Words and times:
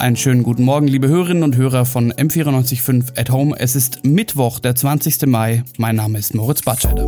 Einen 0.00 0.16
schönen 0.16 0.42
guten 0.42 0.64
Morgen, 0.64 0.88
liebe 0.88 1.08
Hörerinnen 1.08 1.42
und 1.42 1.56
Hörer 1.56 1.84
von 1.84 2.10
M945 2.10 3.18
at 3.18 3.28
Home. 3.28 3.54
Es 3.58 3.76
ist 3.76 4.02
Mittwoch, 4.02 4.58
der 4.58 4.74
20. 4.74 5.26
Mai. 5.26 5.62
Mein 5.76 5.96
Name 5.96 6.18
ist 6.18 6.34
Moritz 6.34 6.62
Batscheider. 6.62 7.04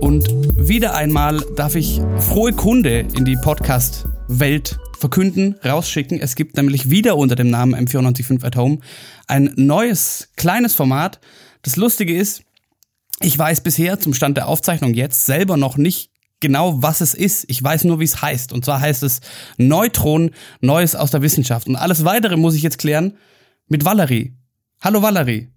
Und 0.00 0.26
wieder 0.56 0.94
einmal 0.94 1.44
darf 1.56 1.74
ich 1.74 2.00
frohe 2.20 2.54
Kunde 2.54 3.00
in 3.00 3.26
die 3.26 3.36
Podcast-Welt 3.36 4.78
verkünden, 4.98 5.56
rausschicken. 5.62 6.18
Es 6.18 6.34
gibt 6.34 6.56
nämlich 6.56 6.88
wieder 6.88 7.18
unter 7.18 7.36
dem 7.36 7.50
Namen 7.50 7.74
M945 7.74 8.44
at 8.46 8.56
Home 8.56 8.78
ein 9.26 9.52
neues, 9.56 10.30
kleines 10.36 10.72
Format. 10.72 11.20
Das 11.60 11.76
Lustige 11.76 12.16
ist, 12.16 12.44
ich 13.20 13.38
weiß 13.38 13.60
bisher 13.60 14.00
zum 14.00 14.14
Stand 14.14 14.38
der 14.38 14.48
Aufzeichnung 14.48 14.94
jetzt 14.94 15.26
selber 15.26 15.58
noch 15.58 15.76
nicht 15.76 16.11
genau, 16.42 16.82
was 16.82 17.00
es 17.00 17.14
ist. 17.14 17.46
Ich 17.48 17.62
weiß 17.62 17.84
nur, 17.84 18.00
wie 18.00 18.04
es 18.04 18.20
heißt. 18.20 18.52
Und 18.52 18.66
zwar 18.66 18.80
heißt 18.80 19.02
es 19.02 19.20
Neutron, 19.56 20.32
Neues 20.60 20.94
aus 20.94 21.10
der 21.10 21.22
Wissenschaft. 21.22 21.66
Und 21.68 21.76
alles 21.76 22.04
weitere 22.04 22.36
muss 22.36 22.54
ich 22.54 22.62
jetzt 22.62 22.76
klären 22.76 23.16
mit 23.68 23.86
Valerie. 23.86 24.34
Hallo 24.82 25.00
Valerie. 25.00 25.48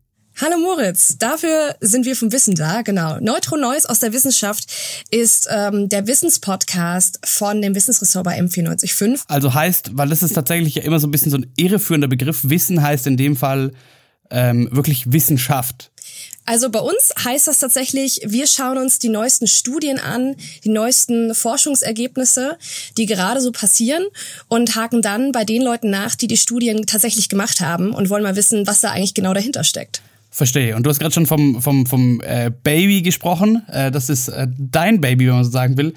Hallo 0.41 0.57
Moritz, 0.57 1.17
dafür 1.17 1.77
sind 1.79 2.05
wir 2.05 2.13
vom 2.13 2.29
Wissen 2.33 2.55
da, 2.55 2.81
genau. 2.81 3.19
Neutron 3.21 3.61
Neues 3.61 3.85
aus 3.85 3.99
der 3.99 4.11
Wissenschaft 4.11 4.65
ist 5.09 5.47
ähm, 5.49 5.87
der 5.87 6.07
Wissenspodcast 6.07 7.19
von 7.23 7.61
dem 7.61 7.73
Wissensressort 7.73 8.25
bei 8.25 8.37
M945. 8.41 9.21
Also 9.29 9.53
heißt, 9.53 9.91
weil 9.93 10.09
das 10.09 10.23
ist 10.23 10.33
tatsächlich 10.33 10.75
ja 10.75 10.83
immer 10.83 10.99
so 10.99 11.07
ein 11.07 11.11
bisschen 11.11 11.31
so 11.31 11.37
ein 11.37 11.49
irreführender 11.55 12.09
Begriff, 12.09 12.41
Wissen 12.43 12.81
heißt 12.81 13.07
in 13.07 13.15
dem 13.15 13.37
Fall 13.37 13.71
ähm, 14.29 14.67
wirklich 14.71 15.13
Wissenschaft. 15.13 15.91
Also 16.45 16.69
bei 16.69 16.79
uns 16.79 17.11
heißt 17.23 17.47
das 17.47 17.59
tatsächlich, 17.59 18.21
wir 18.23 18.45
schauen 18.45 18.77
uns 18.77 18.99
die 18.99 19.09
neuesten 19.09 19.47
Studien 19.47 19.99
an, 19.99 20.35
die 20.63 20.69
neuesten 20.69 21.33
Forschungsergebnisse, 21.33 22.57
die 22.97 23.07
gerade 23.07 23.41
so 23.41 23.51
passieren 23.51 24.05
und 24.47 24.75
haken 24.75 25.01
dann 25.01 25.31
bei 25.31 25.43
den 25.43 25.63
Leuten 25.63 25.89
nach, 25.89 26.13
die 26.15 26.27
die 26.27 26.37
Studien 26.37 26.85
tatsächlich 26.85 27.29
gemacht 27.29 27.61
haben 27.61 27.93
und 27.93 28.09
wollen 28.09 28.23
mal 28.23 28.35
wissen, 28.35 28.67
was 28.67 28.81
da 28.81 28.91
eigentlich 28.91 29.15
genau 29.15 29.33
dahinter 29.33 29.63
steckt. 29.63 30.01
Verstehe. 30.29 30.75
Und 30.75 30.83
du 30.83 30.89
hast 30.89 30.99
gerade 30.99 31.13
schon 31.13 31.25
vom, 31.25 31.61
vom, 31.61 31.85
vom 31.85 32.19
äh, 32.21 32.51
Baby 32.63 33.01
gesprochen. 33.01 33.63
Äh, 33.71 33.89
das 33.89 34.09
ist 34.09 34.27
äh, 34.27 34.47
dein 34.57 34.99
Baby, 34.99 35.27
wenn 35.27 35.35
man 35.35 35.45
so 35.45 35.51
sagen 35.51 35.77
will. 35.77 35.93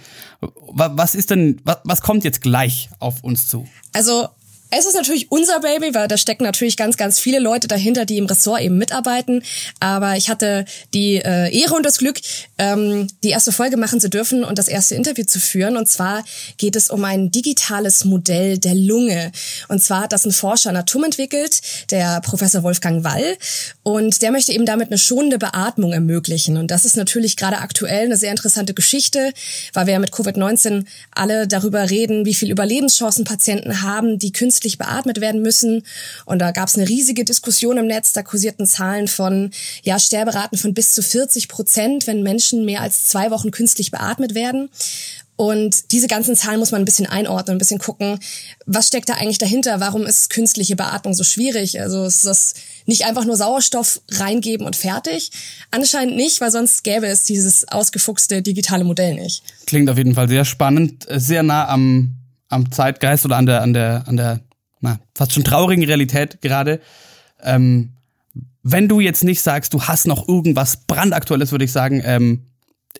Was 0.70 1.16
ist 1.16 1.30
denn, 1.30 1.60
was, 1.64 1.78
was 1.82 2.00
kommt 2.00 2.22
jetzt 2.22 2.40
gleich 2.40 2.88
auf 3.00 3.24
uns 3.24 3.48
zu? 3.48 3.66
Also 3.92 4.28
es 4.70 4.84
ist 4.84 4.94
natürlich 4.94 5.30
unser 5.30 5.60
Baby, 5.60 5.94
weil 5.94 6.08
da 6.08 6.18
stecken 6.18 6.44
natürlich 6.44 6.76
ganz, 6.76 6.96
ganz 6.96 7.18
viele 7.18 7.38
Leute 7.38 7.68
dahinter, 7.68 8.04
die 8.04 8.18
im 8.18 8.26
Ressort 8.26 8.60
eben 8.60 8.76
mitarbeiten. 8.76 9.42
Aber 9.80 10.16
ich 10.16 10.28
hatte 10.28 10.66
die 10.92 11.16
äh, 11.16 11.50
Ehre 11.58 11.74
und 11.74 11.86
das 11.86 11.98
Glück, 11.98 12.20
ähm, 12.58 13.06
die 13.22 13.30
erste 13.30 13.50
Folge 13.50 13.78
machen 13.78 13.98
zu 13.98 14.10
dürfen 14.10 14.44
und 14.44 14.58
das 14.58 14.68
erste 14.68 14.94
Interview 14.94 15.24
zu 15.24 15.40
führen. 15.40 15.76
Und 15.78 15.88
zwar 15.88 16.22
geht 16.58 16.76
es 16.76 16.90
um 16.90 17.04
ein 17.04 17.30
digitales 17.30 18.04
Modell 18.04 18.58
der 18.58 18.74
Lunge. 18.74 19.32
Und 19.68 19.82
zwar 19.82 20.02
hat 20.02 20.12
das 20.12 20.26
ein 20.26 20.32
Forscher 20.32 20.72
Natum 20.72 21.04
entwickelt, 21.04 21.60
der 21.90 22.20
Professor 22.20 22.62
Wolfgang 22.62 23.04
Wall. 23.04 23.38
Und 23.82 24.20
der 24.20 24.32
möchte 24.32 24.52
eben 24.52 24.66
damit 24.66 24.88
eine 24.88 24.98
schonende 24.98 25.38
Beatmung 25.38 25.92
ermöglichen. 25.92 26.58
Und 26.58 26.70
das 26.70 26.84
ist 26.84 26.96
natürlich 26.96 27.36
gerade 27.38 27.58
aktuell 27.58 28.04
eine 28.04 28.18
sehr 28.18 28.32
interessante 28.32 28.74
Geschichte, 28.74 29.32
weil 29.72 29.86
wir 29.86 29.94
ja 29.94 29.98
mit 29.98 30.12
Covid-19 30.12 30.84
alle 31.12 31.48
darüber 31.48 31.88
reden, 31.88 32.26
wie 32.26 32.34
viel 32.34 32.50
Überlebenschancen 32.50 33.24
Patienten 33.24 33.82
haben, 33.82 34.18
die 34.18 34.32
künstlich 34.32 34.57
künstlich 34.58 34.78
beatmet 34.78 35.20
werden 35.20 35.40
müssen. 35.40 35.84
Und 36.24 36.40
da 36.40 36.50
gab 36.50 36.68
es 36.68 36.74
eine 36.74 36.88
riesige 36.88 37.24
Diskussion 37.24 37.76
im 37.76 37.86
Netz. 37.86 38.12
Da 38.12 38.22
kursierten 38.22 38.66
Zahlen 38.66 39.06
von 39.06 39.50
ja 39.84 40.00
Sterberaten 40.00 40.58
von 40.58 40.74
bis 40.74 40.94
zu 40.94 41.02
40 41.02 41.48
Prozent, 41.48 42.08
wenn 42.08 42.24
Menschen 42.24 42.64
mehr 42.64 42.82
als 42.82 43.04
zwei 43.04 43.30
Wochen 43.30 43.52
künstlich 43.52 43.92
beatmet 43.92 44.34
werden. 44.34 44.68
Und 45.36 45.92
diese 45.92 46.08
ganzen 46.08 46.34
Zahlen 46.34 46.58
muss 46.58 46.72
man 46.72 46.82
ein 46.82 46.84
bisschen 46.84 47.06
einordnen, 47.06 47.54
ein 47.54 47.58
bisschen 47.58 47.78
gucken, 47.78 48.18
was 48.66 48.88
steckt 48.88 49.08
da 49.08 49.14
eigentlich 49.14 49.38
dahinter? 49.38 49.78
Warum 49.78 50.04
ist 50.04 50.30
künstliche 50.30 50.74
Beatmung 50.74 51.14
so 51.14 51.22
schwierig? 51.22 51.80
Also 51.80 52.04
ist 52.04 52.26
das 52.26 52.54
nicht 52.86 53.04
einfach 53.04 53.24
nur 53.24 53.36
Sauerstoff 53.36 54.00
reingeben 54.10 54.66
und 54.66 54.74
fertig? 54.74 55.30
Anscheinend 55.70 56.16
nicht, 56.16 56.40
weil 56.40 56.50
sonst 56.50 56.82
gäbe 56.82 57.06
es 57.06 57.22
dieses 57.22 57.68
ausgefuchste 57.68 58.42
digitale 58.42 58.82
Modell 58.82 59.14
nicht. 59.14 59.44
Klingt 59.66 59.88
auf 59.88 59.96
jeden 59.96 60.16
Fall 60.16 60.28
sehr 60.28 60.44
spannend, 60.44 61.06
sehr 61.08 61.44
nah 61.44 61.68
am, 61.68 62.16
am 62.48 62.72
Zeitgeist 62.72 63.24
oder 63.24 63.36
an 63.36 63.46
der, 63.46 63.62
an 63.62 63.72
der, 63.72 64.02
an 64.08 64.16
der 64.16 64.40
na, 64.80 64.98
fast 65.14 65.32
schon 65.32 65.44
traurigen 65.44 65.84
Realität 65.84 66.40
gerade. 66.40 66.80
Ähm, 67.42 67.90
wenn 68.62 68.88
du 68.88 69.00
jetzt 69.00 69.24
nicht 69.24 69.40
sagst, 69.40 69.72
du 69.74 69.82
hast 69.82 70.06
noch 70.06 70.28
irgendwas 70.28 70.84
brandaktuelles, 70.86 71.52
würde 71.52 71.64
ich 71.64 71.72
sagen, 71.72 72.02
ähm, 72.04 72.44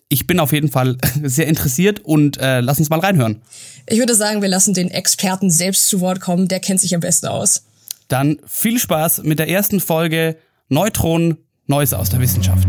ich 0.08 0.26
bin 0.26 0.40
auf 0.40 0.52
jeden 0.52 0.70
Fall 0.70 0.96
sehr 1.22 1.46
interessiert 1.46 2.00
und 2.00 2.38
äh, 2.38 2.60
lass 2.60 2.78
uns 2.78 2.90
mal 2.90 3.00
reinhören. 3.00 3.42
Ich 3.86 3.98
würde 3.98 4.14
sagen, 4.14 4.42
wir 4.42 4.48
lassen 4.48 4.74
den 4.74 4.90
Experten 4.90 5.50
selbst 5.50 5.88
zu 5.88 6.00
Wort 6.00 6.20
kommen, 6.20 6.48
der 6.48 6.60
kennt 6.60 6.80
sich 6.80 6.94
am 6.94 7.00
besten 7.00 7.26
aus. 7.26 7.64
Dann 8.08 8.38
viel 8.46 8.78
Spaß 8.78 9.22
mit 9.24 9.38
der 9.38 9.48
ersten 9.48 9.80
Folge 9.80 10.36
Neutron 10.68 11.36
Neues 11.66 11.92
aus 11.92 12.08
der 12.08 12.20
Wissenschaft. 12.20 12.68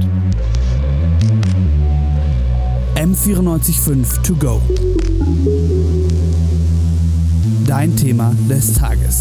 M945 2.96 4.24
to 4.24 4.36
go 4.36 4.62
dein 7.70 7.96
Thema 7.96 8.36
des 8.50 8.74
Tages. 8.74 9.20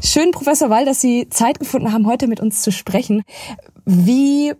Schön, 0.00 0.30
Professor 0.30 0.70
Wall, 0.70 0.84
dass 0.84 1.00
Sie 1.00 1.28
Zeit 1.30 1.58
gefunden 1.58 1.92
haben, 1.92 2.06
heute 2.06 2.28
mit 2.28 2.38
uns 2.38 2.62
zu 2.62 2.70
sprechen. 2.70 3.24
Wie 3.84 4.52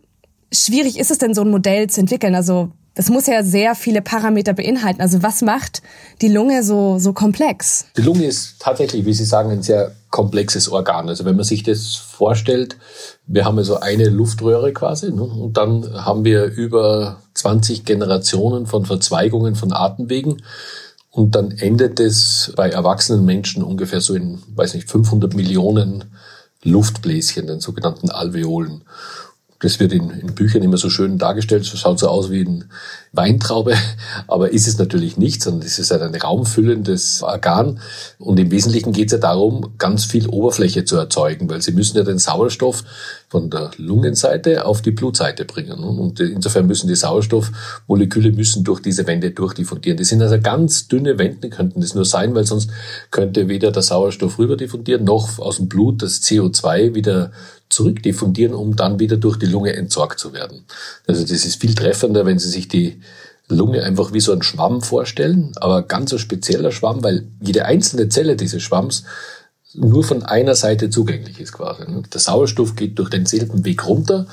schwierig 0.53 0.99
ist 0.99 1.13
es 1.13 1.19
denn, 1.19 1.33
so 1.33 1.43
ein 1.43 1.51
Modell 1.51 1.89
zu 1.89 2.01
entwickeln? 2.01 2.35
Also 2.35 2.73
das 2.95 3.09
muss 3.09 3.29
ja 3.29 3.45
sehr 3.45 3.77
viele 3.77 4.03
Parameter 4.03 4.53
beinhalten. 4.53 5.01
Also 5.01 5.23
was 5.23 5.43
macht 5.43 5.81
die 6.23 6.29
Lunge 6.29 6.65
so, 6.65 6.99
so 6.99 7.13
komplex? 7.13 7.85
Die 7.97 8.03
Lunge 8.03 8.25
ist 8.25 8.57
tatsächlich, 8.59 9.07
wie 9.07 9.15
Sie 9.15 9.25
sagen, 9.25 9.51
ein 9.51 9.63
sehr 9.63 9.95
komplexes 10.11 10.69
Organ. 10.69 11.09
Also 11.09 11.25
wenn 11.25 11.37
man 11.37 11.45
sich 11.45 11.63
das 11.63 11.95
vorstellt, 11.95 12.77
wir 13.27 13.45
haben 13.45 13.59
also 13.59 13.81
eine 13.81 14.09
Luftröhre 14.09 14.73
quasi 14.73 15.13
ne? 15.13 15.23
und 15.23 15.57
dann 15.57 16.05
haben 16.05 16.25
wir 16.25 16.45
über 16.45 17.23
20 17.35 17.85
Generationen 17.85 18.67
von 18.67 18.85
Verzweigungen 18.85 19.55
von 19.55 19.73
Atemwegen. 19.73 20.43
Und 21.13 21.35
dann 21.35 21.51
endet 21.51 21.99
es 21.99 22.53
bei 22.55 22.71
erwachsenen 22.71 23.25
Menschen 23.25 23.65
ungefähr 23.65 24.01
so 24.01 24.15
in, 24.15 24.41
weiß 24.55 24.75
nicht, 24.75 24.89
500 24.89 25.35
Millionen 25.35 26.05
Luftbläschen, 26.63 27.47
den 27.47 27.61
sogenannten 27.61 28.11
Alveolen. 28.11 28.83
Das 29.61 29.79
wird 29.79 29.93
in, 29.93 30.11
in 30.11 30.35
Büchern 30.35 30.63
immer 30.63 30.79
so 30.79 30.89
schön 30.89 31.19
dargestellt. 31.19 31.63
Es 31.63 31.79
schaut 31.79 31.99
so 31.99 32.09
aus 32.09 32.31
wie 32.31 32.43
ein 32.43 32.65
Weintraube, 33.13 33.75
aber 34.27 34.53
ist 34.53 34.67
es 34.67 34.79
natürlich 34.79 35.19
nicht, 35.19 35.43
sondern 35.43 35.67
es 35.67 35.79
ist 35.79 35.91
halt 35.91 36.03
ein 36.03 36.15
raumfüllendes 36.15 37.23
Organ. 37.23 37.79
Und 38.19 38.41
im 38.41 38.51
Wesentlichen 38.51 38.93
geht 38.93 39.07
es 39.07 39.13
ja 39.13 39.19
darum, 39.19 39.75
ganz 39.79 40.05
viel 40.07 40.29
Oberfläche 40.29 40.85
zu 40.85 40.97
erzeugen, 40.97 41.51
weil 41.51 41.61
sie 41.61 41.73
müssen 41.73 41.97
ja 41.97 42.05
den 42.05 42.19
Sauerstoff 42.19 42.85
von 43.29 43.51
der 43.51 43.71
Lungenseite 43.77 44.65
auf 44.65 44.83
die 44.83 44.91
Blutseite 44.93 45.45
bringen. 45.45 45.85
Und 45.85 46.21
insofern 46.21 46.67
müssen 46.67 46.89
die 46.89 46.97
Sauerstoffmoleküle 46.97 48.33
müssen 48.33 48.65
durch 48.65 48.81
diese 48.81 49.07
Wände 49.07 49.31
durchdiffundieren. 49.31 49.99
Die 49.99 50.05
sind 50.05 50.23
also 50.23 50.41
ganz 50.41 50.89
dünne 50.89 51.19
Wände, 51.19 51.51
könnten 51.51 51.81
das 51.81 51.95
nur 51.95 52.05
sein, 52.05 52.35
weil 52.35 52.47
sonst 52.47 52.71
könnte 53.11 53.49
weder 53.49 53.73
der 53.73 53.83
Sauerstoff 53.83 54.39
rüber 54.39 54.57
diffundieren, 54.57 55.05
noch 55.05 55.39
aus 55.39 55.57
dem 55.57 55.69
Blut 55.69 56.03
das 56.03 56.23
CO2 56.23 56.95
wieder 56.95 57.31
zurückdiffundieren, 57.71 58.55
um 58.55 58.77
dann 58.77 58.99
wieder 58.99 59.17
durch 59.17 59.39
die 59.39 59.47
Lunge 59.47 59.73
entsorgt 59.75 60.19
zu 60.19 60.33
werden. 60.33 60.65
Also 61.07 61.23
das 61.23 61.45
ist 61.45 61.61
viel 61.61 61.75
treffender, 61.75 62.27
wenn 62.27 62.39
Sie 62.39 62.51
sich 62.51 62.69
die 62.69 63.01
Lunge 63.49 63.83
einfach 63.83 64.13
wie 64.13 64.21
so 64.21 64.33
ein 64.33 64.43
Schwamm 64.43 64.83
vorstellen, 64.83 65.53
aber 65.57 65.83
ganz 65.83 66.11
so 66.11 66.19
spezieller 66.19 66.73
Schwamm, 66.73 67.03
weil 67.03 67.27
jede 67.41 67.65
einzelne 67.65 68.09
Zelle 68.09 68.37
dieses 68.37 68.63
Schwamms 68.63 69.05
nur 69.75 70.05
von 70.05 70.23
einer 70.25 70.55
Seite 70.55 70.91
zugänglich 70.91 71.41
ist 71.41 71.53
quasi. 71.53 71.85
Der 72.13 72.21
Sauerstoff 72.21 72.75
geht 72.75 72.99
durch 72.99 73.11
denselben 73.11 73.65
Weg 73.65 73.87
runter, 73.87 74.27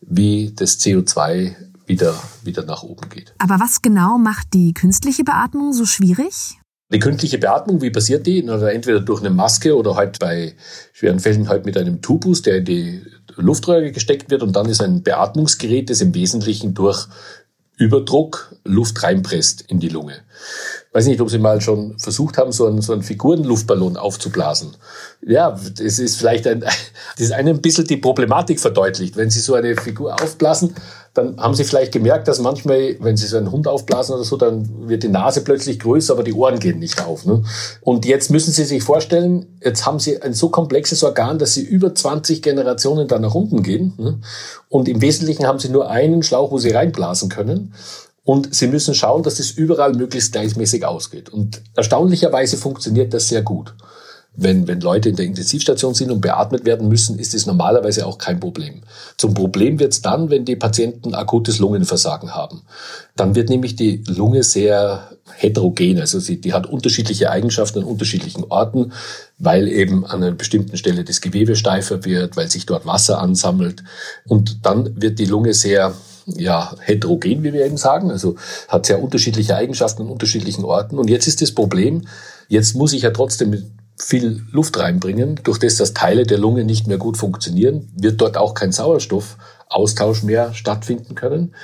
wie 0.00 0.52
das 0.54 0.80
CO2 0.80 1.54
wieder, 1.86 2.14
wieder 2.44 2.64
nach 2.64 2.82
oben 2.82 3.08
geht. 3.10 3.34
Aber 3.38 3.60
was 3.60 3.82
genau 3.82 4.16
macht 4.16 4.54
die 4.54 4.72
künstliche 4.72 5.24
Beatmung 5.24 5.72
so 5.72 5.84
schwierig? 5.84 6.59
Die 6.92 6.98
künstliche 6.98 7.38
Beatmung, 7.38 7.82
wie 7.82 7.90
passiert 7.90 8.26
die? 8.26 8.44
Entweder 8.44 9.00
durch 9.00 9.20
eine 9.20 9.30
Maske 9.30 9.76
oder 9.76 9.94
halt 9.94 10.18
bei 10.18 10.54
schweren 10.92 11.20
Fällen 11.20 11.48
halt 11.48 11.64
mit 11.64 11.76
einem 11.76 12.02
Tubus, 12.02 12.42
der 12.42 12.58
in 12.58 12.64
die 12.64 13.02
Luftröhre 13.36 13.92
gesteckt 13.92 14.30
wird 14.30 14.42
und 14.42 14.56
dann 14.56 14.68
ist 14.68 14.82
ein 14.82 15.02
Beatmungsgerät, 15.02 15.88
das 15.88 16.00
im 16.00 16.14
Wesentlichen 16.14 16.74
durch 16.74 17.06
Überdruck 17.80 18.54
Luft 18.64 19.02
reinpresst 19.02 19.62
in 19.62 19.80
die 19.80 19.88
Lunge. 19.88 20.16
Weiß 20.92 21.06
nicht, 21.06 21.20
ob 21.20 21.30
Sie 21.30 21.38
mal 21.38 21.62
schon 21.62 21.98
versucht 21.98 22.36
haben, 22.36 22.52
so 22.52 22.66
einen, 22.66 22.82
so 22.82 22.92
einen 22.92 23.02
Figurenluftballon 23.02 23.96
aufzublasen. 23.96 24.76
Ja, 25.26 25.50
das 25.50 25.98
ist 25.98 26.16
vielleicht 26.16 26.46
ein, 26.46 26.60
das 26.60 26.74
ist 27.16 27.32
einem 27.32 27.56
ein 27.56 27.62
bisschen 27.62 27.86
die 27.86 27.96
Problematik 27.96 28.60
verdeutlicht. 28.60 29.16
Wenn 29.16 29.30
Sie 29.30 29.40
so 29.40 29.54
eine 29.54 29.76
Figur 29.76 30.20
aufblasen, 30.22 30.74
dann 31.14 31.38
haben 31.38 31.54
Sie 31.54 31.64
vielleicht 31.64 31.90
gemerkt, 31.90 32.28
dass 32.28 32.38
manchmal, 32.38 32.96
wenn 33.00 33.16
Sie 33.16 33.26
so 33.26 33.36
einen 33.36 33.50
Hund 33.50 33.66
aufblasen 33.66 34.14
oder 34.14 34.22
so, 34.22 34.36
dann 34.36 34.88
wird 34.88 35.02
die 35.02 35.08
Nase 35.08 35.42
plötzlich 35.42 35.80
größer, 35.80 36.12
aber 36.12 36.22
die 36.22 36.32
Ohren 36.32 36.60
gehen 36.60 36.78
nicht 36.78 37.04
auf. 37.04 37.26
Ne? 37.26 37.42
Und 37.80 38.04
jetzt 38.04 38.30
müssen 38.30 38.52
Sie 38.52 38.64
sich 38.64 38.84
vorstellen, 38.84 39.58
jetzt 39.60 39.86
haben 39.86 39.98
Sie 39.98 40.22
ein 40.22 40.34
so 40.34 40.50
komplexes 40.50 41.02
Organ, 41.02 41.38
dass 41.38 41.54
Sie 41.54 41.62
über 41.62 41.94
20 41.94 42.42
Generationen 42.42 43.08
dann 43.08 43.22
nach 43.22 43.34
unten 43.34 43.64
gehen. 43.64 43.94
Ne? 43.98 44.20
Und 44.68 44.88
im 44.88 45.00
Wesentlichen 45.00 45.46
haben 45.46 45.58
Sie 45.58 45.68
nur 45.68 45.90
einen 45.90 46.22
Schlauch, 46.22 46.52
wo 46.52 46.58
Sie 46.58 46.70
reinblasen 46.70 47.28
können. 47.28 47.74
Und 48.22 48.54
Sie 48.54 48.68
müssen 48.68 48.94
schauen, 48.94 49.24
dass 49.24 49.40
es 49.40 49.50
überall 49.50 49.94
möglichst 49.94 50.30
gleichmäßig 50.30 50.84
ausgeht. 50.84 51.28
Und 51.28 51.62
erstaunlicherweise 51.74 52.56
funktioniert 52.56 53.12
das 53.12 53.28
sehr 53.28 53.42
gut. 53.42 53.74
Wenn, 54.42 54.66
wenn 54.66 54.80
Leute 54.80 55.10
in 55.10 55.16
der 55.16 55.26
Intensivstation 55.26 55.92
sind 55.92 56.10
und 56.10 56.22
beatmet 56.22 56.64
werden 56.64 56.88
müssen, 56.88 57.18
ist 57.18 57.34
es 57.34 57.44
normalerweise 57.44 58.06
auch 58.06 58.16
kein 58.16 58.40
Problem. 58.40 58.80
Zum 59.18 59.34
Problem 59.34 59.78
wird 59.78 59.92
es 59.92 60.00
dann, 60.00 60.30
wenn 60.30 60.46
die 60.46 60.56
Patienten 60.56 61.14
akutes 61.14 61.58
Lungenversagen 61.58 62.34
haben. 62.34 62.62
Dann 63.16 63.34
wird 63.34 63.50
nämlich 63.50 63.76
die 63.76 64.02
Lunge 64.06 64.42
sehr 64.42 65.10
heterogen, 65.36 66.00
also 66.00 66.20
sie, 66.20 66.40
die 66.40 66.54
hat 66.54 66.66
unterschiedliche 66.66 67.30
Eigenschaften 67.30 67.80
an 67.80 67.84
unterschiedlichen 67.84 68.44
Orten, 68.44 68.92
weil 69.38 69.68
eben 69.68 70.06
an 70.06 70.22
einer 70.22 70.32
bestimmten 70.32 70.78
Stelle 70.78 71.04
das 71.04 71.20
Gewebe 71.20 71.54
steifer 71.54 72.06
wird, 72.06 72.38
weil 72.38 72.50
sich 72.50 72.64
dort 72.64 72.86
Wasser 72.86 73.20
ansammelt. 73.20 73.84
Und 74.26 74.64
dann 74.64 75.02
wird 75.02 75.18
die 75.18 75.26
Lunge 75.26 75.52
sehr 75.52 75.92
ja, 76.24 76.74
heterogen, 76.80 77.42
wie 77.42 77.52
wir 77.52 77.66
eben 77.66 77.76
sagen, 77.76 78.10
also 78.10 78.36
hat 78.68 78.86
sehr 78.86 79.02
unterschiedliche 79.02 79.54
Eigenschaften 79.54 80.02
an 80.02 80.08
unterschiedlichen 80.08 80.64
Orten. 80.64 80.98
Und 80.98 81.10
jetzt 81.10 81.26
ist 81.26 81.42
das 81.42 81.52
Problem, 81.52 82.06
jetzt 82.48 82.74
muss 82.74 82.94
ich 82.94 83.02
ja 83.02 83.10
trotzdem 83.10 83.70
viel 84.00 84.42
Luft 84.50 84.78
reinbringen. 84.78 85.40
Durch 85.44 85.58
das, 85.58 85.76
dass 85.76 85.94
Teile 85.94 86.24
der 86.24 86.38
Lunge 86.38 86.64
nicht 86.64 86.86
mehr 86.86 86.98
gut 86.98 87.16
funktionieren, 87.16 87.88
wird 87.96 88.20
dort 88.20 88.36
auch 88.36 88.54
kein 88.54 88.72
Sauerstoffaustausch 88.72 90.22
mehr 90.22 90.54
stattfinden 90.54 91.14
können. 91.14 91.54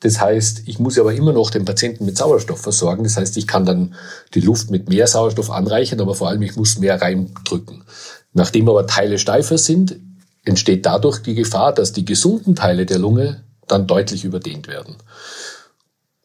Das 0.00 0.20
heißt, 0.20 0.62
ich 0.66 0.80
muss 0.80 0.98
aber 0.98 1.14
immer 1.14 1.32
noch 1.32 1.50
den 1.50 1.64
Patienten 1.64 2.04
mit 2.04 2.18
Sauerstoff 2.18 2.60
versorgen. 2.60 3.04
Das 3.04 3.16
heißt, 3.16 3.36
ich 3.36 3.46
kann 3.46 3.64
dann 3.64 3.94
die 4.34 4.40
Luft 4.40 4.70
mit 4.70 4.88
mehr 4.88 5.06
Sauerstoff 5.06 5.50
anreichern, 5.50 6.00
aber 6.00 6.14
vor 6.14 6.28
allem 6.28 6.42
ich 6.42 6.56
muss 6.56 6.78
mehr 6.78 7.00
reindrücken. 7.00 7.84
Nachdem 8.32 8.68
aber 8.68 8.86
Teile 8.86 9.18
steifer 9.18 9.58
sind, 9.58 9.96
entsteht 10.44 10.86
dadurch 10.86 11.20
die 11.20 11.34
Gefahr, 11.34 11.72
dass 11.72 11.92
die 11.92 12.04
gesunden 12.04 12.56
Teile 12.56 12.84
der 12.84 12.98
Lunge 12.98 13.44
dann 13.68 13.86
deutlich 13.86 14.24
überdehnt 14.24 14.66
werden. 14.66 14.96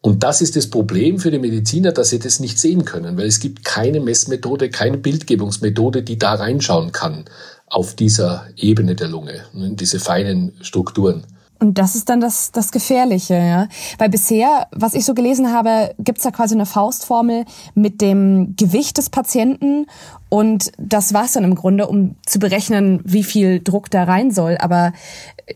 Und 0.01 0.23
das 0.23 0.41
ist 0.41 0.55
das 0.55 0.69
Problem 0.69 1.19
für 1.19 1.31
die 1.31 1.39
Mediziner, 1.39 1.91
dass 1.91 2.09
sie 2.09 2.19
das 2.19 2.39
nicht 2.39 2.59
sehen 2.59 2.85
können, 2.85 3.17
weil 3.17 3.25
es 3.25 3.39
gibt 3.39 3.65
keine 3.65 3.99
Messmethode, 3.99 4.69
keine 4.69 4.97
Bildgebungsmethode, 4.97 6.03
die 6.03 6.19
da 6.19 6.35
reinschauen 6.35 6.91
kann 6.91 7.25
auf 7.65 7.95
dieser 7.95 8.47
Ebene 8.55 8.95
der 8.95 9.09
Lunge, 9.09 9.44
in 9.53 9.75
diese 9.75 9.99
feinen 9.99 10.53
Strukturen. 10.61 11.25
Und 11.59 11.79
das 11.79 11.95
ist 11.95 12.07
dann 12.09 12.21
das, 12.21 12.51
das 12.51 12.71
Gefährliche, 12.71 13.33
ja. 13.33 13.67
Weil 13.97 14.09
bisher, 14.09 14.67
was 14.71 14.94
ich 14.94 15.05
so 15.05 15.13
gelesen 15.13 15.51
habe, 15.51 15.95
gibt's 15.97 16.23
da 16.23 16.31
quasi 16.31 16.53
eine 16.53 16.67
Faustformel 16.67 17.45
mit 17.73 17.99
dem 17.99 18.55
Gewicht 18.55 18.97
des 18.97 19.09
Patienten 19.09 19.88
und 20.29 20.71
das 20.77 21.13
war's 21.13 21.33
dann 21.33 21.44
im 21.44 21.56
Grunde, 21.56 21.88
um 21.88 22.15
zu 22.25 22.39
berechnen, 22.39 23.00
wie 23.06 23.24
viel 23.24 23.62
Druck 23.62 23.89
da 23.89 24.03
rein 24.03 24.31
soll. 24.31 24.57
Aber 24.59 24.94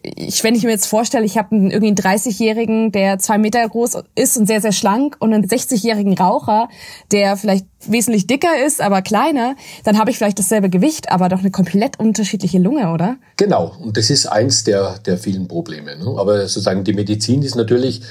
ich, 0.02 0.44
wenn 0.44 0.56
ich 0.56 0.64
mir 0.64 0.70
jetzt 0.70 0.86
vorstelle, 0.86 1.26
ich 1.26 1.38
habe 1.38 1.54
einen, 1.54 1.72
irgendwie 1.72 1.88
einen 1.88 2.18
30-Jährigen, 2.18 2.92
der 2.94 3.20
zwei 3.20 3.38
Meter 3.38 3.68
groß 3.68 4.04
ist 4.16 4.38
und 4.38 4.48
sehr, 4.48 4.62
sehr 4.62 4.72
schlank 4.72 5.18
und 5.20 5.34
einen 5.34 5.46
60-jährigen 5.46 6.18
Raucher, 6.18 6.70
der 7.12 7.36
vielleicht 7.36 7.66
wesentlich 7.88 8.28
dicker 8.28 8.64
ist, 8.66 8.80
aber 8.80 9.02
kleiner, 9.02 9.56
dann 9.84 9.98
habe 9.98 10.12
ich 10.12 10.18
vielleicht 10.18 10.40
dasselbe 10.40 10.70
Gewicht, 10.70 11.12
aber 11.12 11.28
doch 11.28 11.40
eine 11.40 11.52
komplett 11.52 12.00
unterschiedliche 12.00 12.60
Lunge, 12.60 12.92
oder? 12.92 13.18
Genau, 13.36 13.76
und 13.82 13.98
das 13.98 14.10
ist 14.10 14.28
eins 14.28 14.64
der, 14.64 15.00
der 15.00 15.18
vielen 15.18 15.48
Probleme. 15.48 15.98
Ne? 15.98 16.16
Aber 16.18 16.40
sozusagen 16.42 16.86
die 16.86 16.94
Medizin 16.94 17.42
ist 17.42 17.56
natürlich 17.56 18.02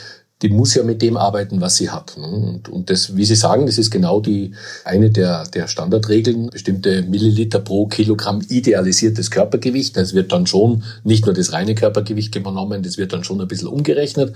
die 0.42 0.48
muss 0.48 0.74
ja 0.74 0.82
mit 0.82 1.02
dem 1.02 1.16
arbeiten, 1.16 1.60
was 1.60 1.76
sie 1.76 1.90
hat. 1.90 2.16
Ne? 2.16 2.26
Und, 2.26 2.68
und 2.68 2.88
das, 2.88 3.14
wie 3.16 3.24
Sie 3.24 3.34
sagen, 3.34 3.66
das 3.66 3.76
ist 3.76 3.90
genau 3.90 4.20
die 4.20 4.52
eine 4.84 5.10
der, 5.10 5.44
der 5.44 5.68
Standardregeln. 5.68 6.48
Bestimmte 6.50 7.02
Milliliter 7.02 7.58
pro 7.58 7.86
Kilogramm 7.86 8.40
idealisiertes 8.48 9.30
Körpergewicht. 9.30 9.96
Das 9.96 10.14
wird 10.14 10.32
dann 10.32 10.46
schon 10.46 10.82
nicht 11.04 11.26
nur 11.26 11.34
das 11.34 11.52
reine 11.52 11.74
Körpergewicht 11.74 12.32
genommen, 12.32 12.82
das 12.82 12.96
wird 12.96 13.12
dann 13.12 13.24
schon 13.24 13.40
ein 13.40 13.48
bisschen 13.48 13.68
umgerechnet. 13.68 14.34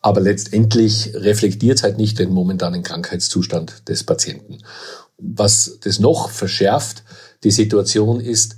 Aber 0.00 0.20
letztendlich 0.20 1.12
reflektiert 1.14 1.78
es 1.78 1.82
halt 1.82 1.98
nicht 1.98 2.18
den 2.18 2.30
momentanen 2.30 2.82
Krankheitszustand 2.82 3.88
des 3.88 4.04
Patienten. 4.04 4.58
Was 5.16 5.78
das 5.82 6.00
noch 6.00 6.30
verschärft, 6.30 7.04
die 7.44 7.50
Situation 7.50 8.20
ist, 8.20 8.56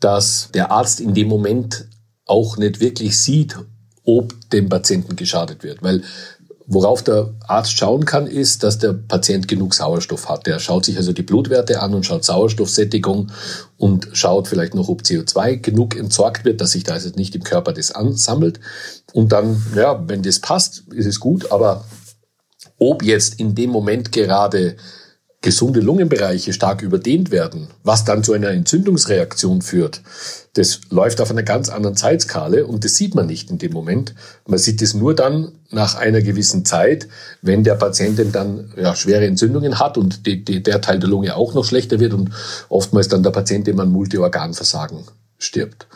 dass 0.00 0.48
der 0.54 0.72
Arzt 0.72 1.00
in 1.00 1.14
dem 1.14 1.28
Moment 1.28 1.86
auch 2.24 2.56
nicht 2.56 2.80
wirklich 2.80 3.18
sieht, 3.18 3.56
ob 4.04 4.34
dem 4.50 4.68
Patienten 4.68 5.16
geschadet 5.16 5.62
wird. 5.62 5.82
Weil 5.82 6.02
worauf 6.66 7.02
der 7.02 7.34
Arzt 7.48 7.76
schauen 7.76 8.04
kann, 8.04 8.28
ist, 8.28 8.62
dass 8.62 8.78
der 8.78 8.92
Patient 8.92 9.48
genug 9.48 9.74
Sauerstoff 9.74 10.28
hat. 10.28 10.46
Der 10.46 10.60
schaut 10.60 10.84
sich 10.84 10.96
also 10.96 11.12
die 11.12 11.22
Blutwerte 11.22 11.80
an 11.82 11.94
und 11.94 12.06
schaut 12.06 12.24
Sauerstoffsättigung 12.24 13.32
und 13.76 14.08
schaut 14.12 14.46
vielleicht 14.46 14.76
noch, 14.76 14.88
ob 14.88 15.02
CO2 15.02 15.56
genug 15.56 15.96
entsorgt 15.96 16.44
wird, 16.44 16.60
dass 16.60 16.70
sich 16.70 16.84
da 16.84 16.92
also 16.92 17.10
nicht 17.16 17.34
im 17.34 17.42
Körper 17.42 17.72
das 17.72 17.90
ansammelt. 17.90 18.60
Und 19.12 19.32
dann, 19.32 19.60
ja, 19.74 20.08
wenn 20.08 20.22
das 20.22 20.38
passt, 20.38 20.84
ist 20.92 21.06
es 21.06 21.18
gut. 21.18 21.50
Aber 21.50 21.84
ob 22.78 23.02
jetzt 23.02 23.40
in 23.40 23.56
dem 23.56 23.70
Moment 23.70 24.12
gerade 24.12 24.76
gesunde 25.42 25.80
Lungenbereiche 25.80 26.52
stark 26.52 26.82
überdehnt 26.82 27.30
werden, 27.30 27.68
was 27.82 28.04
dann 28.04 28.22
zu 28.22 28.34
einer 28.34 28.50
Entzündungsreaktion 28.50 29.62
führt, 29.62 30.02
das 30.54 30.80
läuft 30.90 31.20
auf 31.20 31.30
einer 31.30 31.44
ganz 31.44 31.68
anderen 31.68 31.96
Zeitskala 31.96 32.64
und 32.64 32.84
das 32.84 32.96
sieht 32.96 33.14
man 33.14 33.26
nicht 33.26 33.50
in 33.50 33.58
dem 33.58 33.72
Moment. 33.72 34.14
Man 34.46 34.58
sieht 34.58 34.82
es 34.82 34.94
nur 34.94 35.14
dann 35.14 35.52
nach 35.70 35.94
einer 35.94 36.20
gewissen 36.20 36.64
Zeit, 36.64 37.08
wenn 37.40 37.64
der 37.64 37.76
Patient 37.76 38.20
dann 38.34 38.72
ja, 38.76 38.94
schwere 38.94 39.26
Entzündungen 39.26 39.78
hat 39.78 39.96
und 39.96 40.26
die, 40.26 40.44
die, 40.44 40.62
der 40.62 40.80
Teil 40.80 40.98
der 40.98 41.08
Lunge 41.08 41.36
auch 41.36 41.54
noch 41.54 41.64
schlechter 41.64 42.00
wird 42.00 42.12
und 42.12 42.30
oftmals 42.68 43.08
dann 43.08 43.22
der 43.22 43.30
Patient 43.30 43.68
immer 43.68 43.84
an 43.84 43.92
Multiorganversagen 43.92 45.04
stirbt 45.38 45.86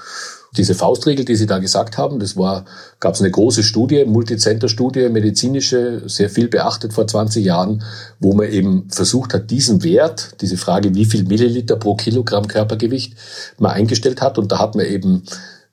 diese 0.57 0.75
Faustregel, 0.75 1.25
die 1.25 1.35
Sie 1.35 1.47
da 1.47 1.59
gesagt 1.59 1.99
haben, 1.99 2.21
das 2.21 2.37
war, 2.37 2.65
gab 3.01 3.15
es 3.15 3.21
eine 3.21 3.31
große 3.31 3.63
Studie, 3.63 4.05
Multicenter-Studie, 4.05 5.09
medizinische, 5.09 6.03
sehr 6.07 6.31
viel 6.31 6.49
beachtet 6.49 6.93
vor 6.93 7.07
20 7.07 7.45
Jahren, 7.45 7.83
wo 8.21 8.35
man 8.35 8.49
eben 8.51 8.89
versucht 8.91 9.35
hat, 9.35 9.51
diesen 9.51 9.83
Wert, 9.83 10.41
diese 10.41 10.57
Frage, 10.57 10.95
wie 10.95 11.05
viel 11.05 11.25
Milliliter 11.25 11.77
pro 11.77 11.97
Kilogramm 11.97 12.47
Körpergewicht 12.47 13.15
man 13.59 13.73
eingestellt 13.73 14.23
hat. 14.23 14.39
Und 14.39 14.53
da 14.53 14.59
hat 14.61 14.77
man 14.77 14.87
eben 14.87 15.25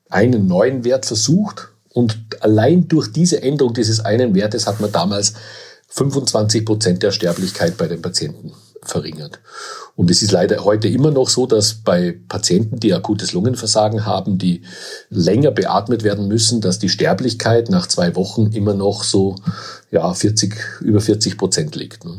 einen 0.10 0.48
neuen 0.48 0.84
Wert 0.84 1.06
versucht. 1.06 1.70
Und 1.94 2.18
allein 2.40 2.88
durch 2.88 3.12
diese 3.12 3.42
Änderung 3.42 3.74
dieses 3.74 4.00
einen 4.00 4.34
Wertes 4.34 4.66
hat 4.66 4.80
man 4.80 4.92
damals 4.92 5.34
25 5.90 6.66
Prozent 6.66 7.04
der 7.04 7.12
Sterblichkeit 7.12 7.78
bei 7.78 7.88
den 7.88 8.02
Patienten 8.02 8.54
verringert. 8.84 9.40
Und 9.96 10.10
es 10.10 10.24
ist 10.24 10.32
leider 10.32 10.64
heute 10.66 10.88
immer 10.88 11.12
noch 11.12 11.30
so, 11.30 11.46
dass 11.46 11.76
bei 11.76 12.20
Patienten, 12.28 12.80
die 12.80 12.94
akutes 12.94 13.34
Lungenversagen 13.34 14.06
haben, 14.06 14.38
die 14.38 14.64
länger 15.10 15.52
beatmet 15.52 16.04
werden 16.04 16.28
müssen, 16.28 16.62
dass 16.62 16.80
die 16.80 16.90
Sterblichkeit 16.90 17.70
nach 17.70 17.88
zwei 17.88 18.16
Wochen 18.16 18.48
immer 18.54 18.74
noch 18.74 19.04
so 19.04 19.36
ja 19.92 20.14
40 20.14 20.56
über 20.82 21.02
40 21.02 21.38
Prozent 21.38 21.76
liegt. 21.76 22.06
Ne? 22.06 22.14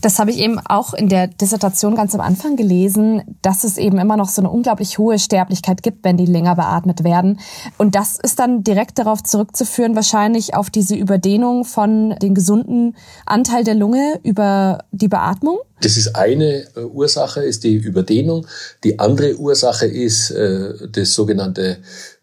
Das 0.00 0.18
habe 0.18 0.32
ich 0.32 0.38
eben 0.38 0.58
auch 0.58 0.92
in 0.92 1.08
der 1.08 1.28
Dissertation 1.28 1.94
ganz 1.94 2.14
am 2.14 2.20
Anfang 2.20 2.56
gelesen, 2.56 3.22
dass 3.42 3.62
es 3.62 3.78
eben 3.78 3.98
immer 3.98 4.16
noch 4.16 4.28
so 4.28 4.42
eine 4.42 4.50
unglaublich 4.50 4.98
hohe 4.98 5.18
Sterblichkeit 5.20 5.84
gibt, 5.84 6.04
wenn 6.04 6.16
die 6.16 6.26
länger 6.26 6.56
beatmet 6.56 7.04
werden. 7.04 7.38
Und 7.78 7.94
das 7.94 8.18
ist 8.18 8.40
dann 8.40 8.64
direkt 8.64 8.98
darauf 8.98 9.22
zurückzuführen, 9.22 9.94
wahrscheinlich 9.94 10.54
auf 10.54 10.68
diese 10.68 10.96
Überdehnung 10.96 11.64
von 11.64 12.16
den 12.20 12.34
gesunden 12.34 12.96
Anteil 13.24 13.62
der 13.62 13.76
Lunge 13.76 14.18
über 14.24 14.84
die 14.90 15.08
Beatmung. 15.08 15.58
Das 15.80 15.96
ist 15.96 16.16
eine 16.16 16.66
äh, 16.76 16.80
Ursache, 16.80 17.42
ist 17.42 17.62
die 17.62 17.76
Überdehnung. 17.76 18.46
Die 18.82 18.98
andere 18.98 19.36
Ursache 19.36 19.86
ist 19.86 20.30
äh, 20.30 20.74
das 20.90 21.14
sogenannte, 21.14 21.78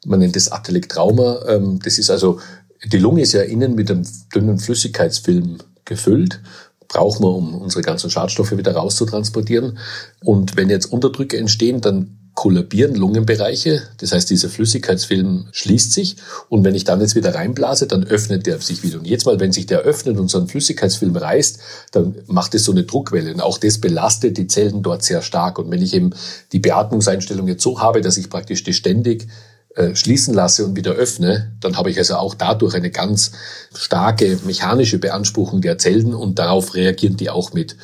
man 0.06 0.20
nennt 0.20 0.36
das 0.36 0.52
Atelektrauma. 0.52 1.40
Ähm, 1.48 1.80
das 1.84 2.00
ist 2.00 2.10
also, 2.10 2.40
die 2.86 2.98
Lunge 2.98 3.22
ist 3.22 3.34
ja 3.34 3.42
innen 3.42 3.76
mit 3.76 3.92
einem 3.92 4.06
dünnen 4.34 4.60
Flüssigkeitsfilm 4.60 5.58
gefüllt 5.86 6.42
brauchen 6.90 7.24
wir, 7.24 7.34
um 7.34 7.56
unsere 7.56 7.84
ganzen 7.84 8.10
Schadstoffe 8.10 8.52
wieder 8.52 8.74
rauszutransportieren. 8.74 9.78
Und 10.22 10.58
wenn 10.58 10.70
jetzt 10.70 10.88
Unterdrücke 10.88 11.38
entstehen, 11.38 11.80
dann 11.80 12.18
kollabieren 12.34 12.96
Lungenbereiche. 12.96 13.84
Das 13.98 14.12
heißt, 14.12 14.30
dieser 14.30 14.50
Flüssigkeitsfilm 14.50 15.50
schließt 15.52 15.92
sich. 15.92 16.16
Und 16.48 16.64
wenn 16.64 16.74
ich 16.74 16.86
dann 16.86 17.02
jetzt 17.02 17.16
wieder 17.16 17.36
reinblase, 17.36 17.86
dann 17.86 18.06
öffnet 18.06 18.46
der 18.46 18.60
sich 18.60 18.82
wieder. 18.82 18.98
Und 18.98 19.06
jetzt 19.06 19.26
mal, 19.26 19.40
wenn 19.40 19.52
sich 19.52 19.66
der 19.66 19.80
öffnet 19.82 20.18
und 20.18 20.30
so 20.30 20.40
ein 20.40 20.48
Flüssigkeitsfilm 20.48 21.16
reißt, 21.16 21.60
dann 21.92 22.16
macht 22.28 22.56
es 22.56 22.64
so 22.64 22.72
eine 22.72 22.84
Druckwelle. 22.84 23.34
Und 23.34 23.42
auch 23.42 23.58
das 23.58 23.80
belastet 23.80 24.38
die 24.38 24.48
Zellen 24.48 24.82
dort 24.82 25.04
sehr 25.04 25.22
stark. 25.22 25.60
Und 25.60 25.70
wenn 25.70 25.82
ich 25.82 25.94
eben 25.94 26.12
die 26.54 26.60
Beatmungseinstellung 26.60 27.48
jetzt 27.48 27.62
so 27.62 27.82
habe, 27.82 28.02
dass 28.02 28.18
ich 28.18 28.30
praktisch 28.30 28.64
die 28.64 28.74
ständig 28.74 29.28
äh, 29.76 29.96
schließen 29.96 30.34
lasse 30.34 30.66
und 30.66 30.76
wieder 30.76 30.92
öffne, 30.92 31.56
dann 31.62 31.78
habe 31.78 31.92
ich 31.92 31.98
also 31.98 32.16
auch 32.16 32.34
dadurch 32.34 32.74
eine 32.74 32.90
ganz 32.90 33.32
starke 33.76 34.40
mechanische 34.44 34.98
Beanspruchung 34.98 35.62
der 35.62 35.78
Zellen 35.78 36.14
und 36.14 36.40
darauf 36.40 36.74
reagieren 36.74 37.18
die 37.18 37.30
auch 37.30 37.54
mit, 37.54 37.78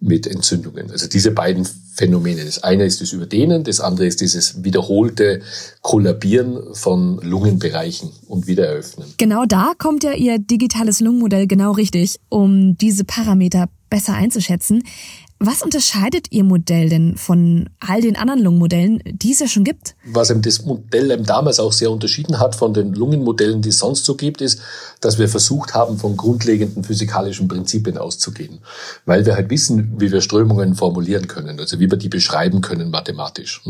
mit 0.00 0.26
Entzündungen. 0.26 0.90
Also 0.90 1.08
diese 1.08 1.30
beiden 1.30 1.66
Phänomene. 1.94 2.44
Das 2.44 2.62
eine 2.62 2.84
ist 2.84 3.00
das 3.00 3.12
Überdehnen, 3.12 3.64
das 3.64 3.80
andere 3.80 4.06
ist 4.06 4.20
dieses 4.20 4.64
wiederholte 4.64 5.42
Kollabieren 5.82 6.74
von 6.74 7.18
Lungenbereichen 7.22 8.10
und 8.26 8.46
Wiedereröffnen. 8.46 9.06
Genau 9.18 9.44
da 9.46 9.72
kommt 9.76 10.04
ja 10.04 10.12
Ihr 10.12 10.38
digitales 10.38 11.00
Lungenmodell 11.00 11.46
genau 11.46 11.72
richtig, 11.72 12.20
um 12.28 12.76
diese 12.78 13.04
Parameter 13.04 13.68
besser 13.90 14.14
einzuschätzen. 14.14 14.82
Was 15.42 15.62
unterscheidet 15.62 16.26
Ihr 16.32 16.44
Modell 16.44 16.90
denn 16.90 17.16
von 17.16 17.70
all 17.80 18.02
den 18.02 18.14
anderen 18.14 18.42
Lungenmodellen, 18.42 19.02
die 19.06 19.32
es 19.32 19.40
ja 19.40 19.48
schon 19.48 19.64
gibt? 19.64 19.96
Was 20.04 20.28
eben 20.28 20.42
das 20.42 20.66
Modell 20.66 21.10
eben 21.10 21.24
damals 21.24 21.58
auch 21.58 21.72
sehr 21.72 21.90
unterschieden 21.90 22.38
hat 22.38 22.54
von 22.54 22.74
den 22.74 22.92
Lungenmodellen, 22.92 23.62
die 23.62 23.70
es 23.70 23.78
sonst 23.78 24.04
so 24.04 24.16
gibt, 24.16 24.42
ist, 24.42 24.60
dass 25.00 25.18
wir 25.18 25.30
versucht 25.30 25.72
haben, 25.72 25.96
von 25.96 26.18
grundlegenden 26.18 26.84
physikalischen 26.84 27.48
Prinzipien 27.48 27.96
auszugehen. 27.96 28.58
Weil 29.06 29.24
wir 29.24 29.34
halt 29.34 29.48
wissen, 29.48 29.94
wie 29.98 30.12
wir 30.12 30.20
Strömungen 30.20 30.74
formulieren 30.74 31.26
können, 31.26 31.58
also 31.58 31.80
wie 31.80 31.90
wir 31.90 31.96
die 31.96 32.10
beschreiben 32.10 32.60
können 32.60 32.90
mathematisch. 32.90 33.62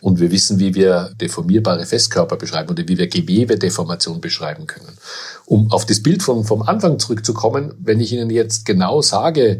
Und 0.00 0.20
wir 0.20 0.30
wissen, 0.30 0.60
wie 0.60 0.76
wir 0.76 1.10
deformierbare 1.20 1.84
Festkörper 1.84 2.36
beschreiben 2.36 2.70
oder 2.70 2.86
wie 2.86 2.96
wir 2.96 3.08
Gewebedeformation 3.08 4.20
beschreiben 4.20 4.68
können. 4.68 4.96
Um 5.46 5.72
auf 5.72 5.84
das 5.84 6.00
Bild 6.00 6.22
von, 6.22 6.44
vom 6.44 6.62
Anfang 6.62 7.00
zurückzukommen, 7.00 7.74
wenn 7.80 7.98
ich 7.98 8.12
Ihnen 8.12 8.30
jetzt 8.30 8.66
genau 8.66 9.02
sage, 9.02 9.58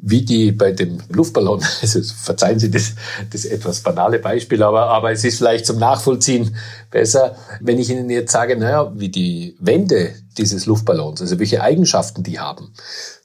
wie 0.00 0.22
die 0.22 0.52
bei 0.52 0.72
dem 0.72 0.98
Luftballon, 1.10 1.62
also 1.82 2.00
verzeihen 2.02 2.58
Sie 2.58 2.70
das, 2.70 2.94
das 3.30 3.44
etwas 3.44 3.80
banale 3.80 4.18
Beispiel, 4.18 4.62
aber, 4.62 4.86
aber 4.86 5.12
es 5.12 5.24
ist 5.24 5.38
vielleicht 5.38 5.66
zum 5.66 5.78
Nachvollziehen 5.78 6.56
besser, 6.90 7.36
wenn 7.60 7.78
ich 7.78 7.90
Ihnen 7.90 8.08
jetzt 8.08 8.32
sage, 8.32 8.56
naja, 8.56 8.92
wie 8.94 9.08
die 9.08 9.56
Wände 9.60 10.14
dieses 10.38 10.66
Luftballons, 10.66 11.20
also 11.20 11.38
welche 11.38 11.62
Eigenschaften 11.62 12.22
die 12.22 12.38
haben. 12.38 12.72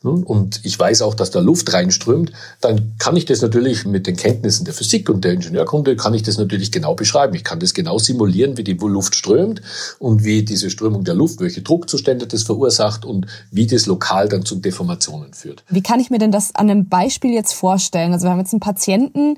Und 0.04 0.60
ich 0.64 0.78
weiß 0.78 1.02
auch, 1.02 1.14
dass 1.14 1.32
da 1.32 1.40
Luft 1.40 1.72
reinströmt, 1.72 2.34
dann 2.60 2.96
kann 2.98 3.16
ich 3.16 3.24
das 3.24 3.42
natürlich 3.42 3.86
mit 3.86 4.06
den 4.06 4.18
Kenntnissen 4.18 4.66
der 4.66 4.74
Physik 4.74 5.10
und 5.10 5.24
der 5.24 5.32
Ingenieurkunde, 5.34 5.96
kann 5.96 6.14
ich 6.14 6.24
das 6.24 6.38
natürlich 6.38 6.74
genau 6.74 6.94
beschreiben. 6.94 7.34
Ich 7.36 7.46
kann 7.46 7.60
das 7.62 7.74
genau 7.74 8.00
simulieren, 8.00 8.58
wie 8.58 8.66
die 8.66 8.74
Luft 8.74 9.16
strömt 9.16 9.62
und 10.00 10.26
wie 10.26 10.44
diese 10.44 10.70
Strömung 10.70 11.06
der 11.06 11.16
Luft, 11.16 11.40
welche 11.40 11.62
Druckzustände 11.62 12.28
das 12.28 12.44
verursacht 12.44 13.06
und 13.06 13.28
wie 13.50 13.66
das 13.66 13.86
lokal 13.86 14.28
dann 14.28 14.44
zu 14.44 14.56
Deformationen 14.56 15.34
führt. 15.34 15.64
Wie 15.70 15.82
kann 15.82 16.02
ich 16.02 16.10
mir 16.10 16.20
denn 16.20 16.34
das 16.34 16.54
an 16.54 16.70
einem 16.70 16.90
Beispiel 16.90 17.32
jetzt 17.32 17.54
vorstellen? 17.54 18.12
Also 18.12 18.26
wir 18.26 18.32
haben 18.32 18.40
jetzt 18.40 18.52
einen 18.52 18.60
Patienten 18.60 19.38